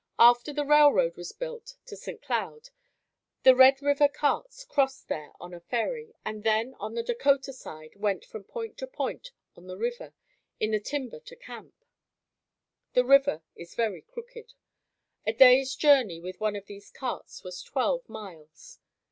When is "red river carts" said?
3.55-4.63